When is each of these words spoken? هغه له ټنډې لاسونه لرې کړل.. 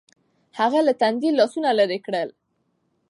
هغه 0.59 0.79
له 0.87 0.93
ټنډې 0.99 1.29
لاسونه 1.39 1.69
لرې 1.79 1.99
کړل.. 2.05 2.29